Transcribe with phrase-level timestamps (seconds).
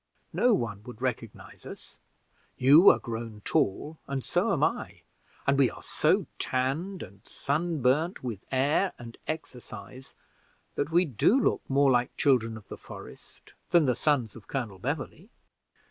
[0.33, 1.97] No one would recognize us;
[2.57, 5.01] you are grown tall and so am I,
[5.45, 10.15] and we are so tanned and sunburned with air and exercise,
[10.73, 14.79] that we do look more like Children of the Forest than the sons of Colonel
[14.79, 15.29] Beverley."